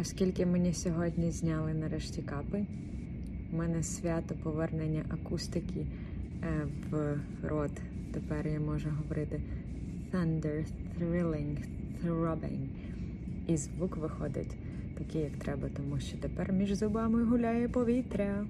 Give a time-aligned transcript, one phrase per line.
[0.00, 2.66] Оскільки мені сьогодні зняли нарешті капи,
[3.52, 5.86] у мене свято повернення акустики
[6.42, 7.70] е, в рот.
[8.12, 9.40] Тепер я можу говорити
[10.12, 10.64] thunder,
[10.98, 11.56] thrilling,
[12.04, 12.66] throbbing.
[13.48, 14.56] І звук виходить
[14.98, 18.46] такий, як треба, тому що тепер між зубами гуляє повітря.